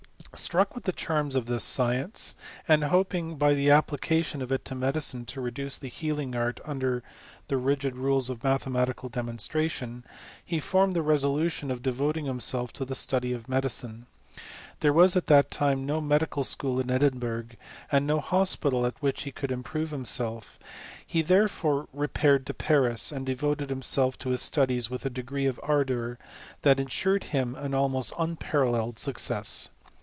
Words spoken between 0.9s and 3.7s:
charms of this science, and oping by the